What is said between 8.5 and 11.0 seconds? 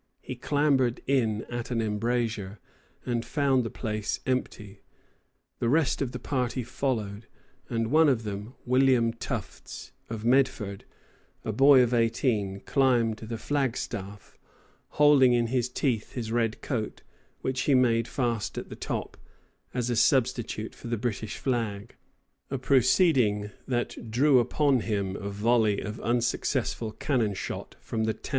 William Tufts, of Medford,